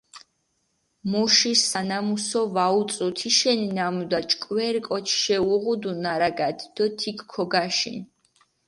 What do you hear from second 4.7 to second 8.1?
კოჩიშე უღუდუ ნარაგადჷ დო თიქჷ ქოგაშინჷ.